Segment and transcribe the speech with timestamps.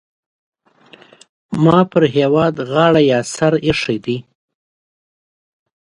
[1.63, 3.01] ما پر هېواد غاړه
[3.65, 4.17] اېښې ده.